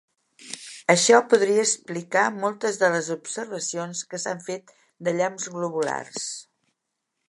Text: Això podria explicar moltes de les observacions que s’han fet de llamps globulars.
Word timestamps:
Això 0.93 1.19
podria 1.33 1.65
explicar 1.65 2.25
moltes 2.39 2.81
de 2.85 2.91
les 2.97 3.11
observacions 3.19 4.05
que 4.15 4.25
s’han 4.27 4.45
fet 4.51 4.77
de 5.09 5.19
llamps 5.21 5.51
globulars. 5.59 6.31